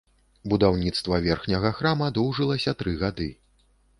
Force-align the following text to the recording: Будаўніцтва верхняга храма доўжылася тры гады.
Будаўніцтва 0.53 1.19
верхняга 1.25 1.71
храма 1.79 2.09
доўжылася 2.17 2.75
тры 2.79 2.95
гады. 3.03 3.31